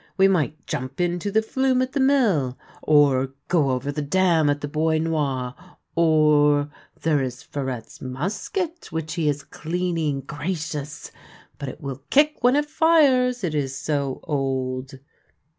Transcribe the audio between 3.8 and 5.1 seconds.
the dam at the Bois